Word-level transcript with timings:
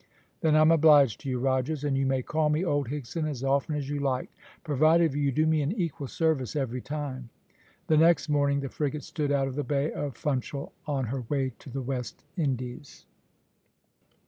"Then 0.39 0.55
I'm 0.55 0.71
obliged 0.71 1.21
to 1.21 1.29
you, 1.29 1.37
Rogers, 1.37 1.83
and 1.83 1.95
you 1.95 2.07
may 2.07 2.23
call 2.23 2.49
me 2.49 2.65
old 2.65 2.87
Higson 2.89 3.29
as 3.29 3.43
often 3.43 3.75
as 3.75 3.87
you 3.87 3.99
like, 3.99 4.31
provided 4.63 5.13
you 5.13 5.31
do 5.31 5.45
me 5.45 5.61
an 5.61 5.71
equal 5.73 6.07
service 6.07 6.55
every 6.55 6.81
time." 6.81 7.29
The 7.85 7.97
next 7.97 8.27
morning 8.27 8.61
the 8.61 8.69
frigate 8.69 9.03
stood 9.03 9.31
out 9.31 9.47
of 9.47 9.53
the 9.53 9.63
Bay 9.63 9.91
of 9.91 10.17
Funchal 10.17 10.73
on 10.87 11.05
her 11.05 11.21
way 11.29 11.51
to 11.59 11.69
the 11.69 11.83
West 11.83 12.23
Indies. 12.35 13.05